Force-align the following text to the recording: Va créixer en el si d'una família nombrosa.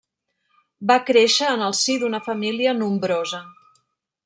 Va 0.91 0.95
créixer 1.09 1.51
en 1.57 1.65
el 1.67 1.77
si 1.81 1.97
d'una 2.05 2.21
família 2.31 2.75
nombrosa. 2.81 3.45